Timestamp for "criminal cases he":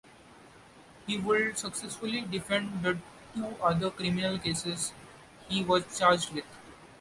3.91-5.63